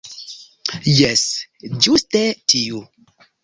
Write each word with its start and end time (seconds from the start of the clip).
Jes, 1.01 1.27
ĝuste 1.87 2.25
tiu. 2.51 2.85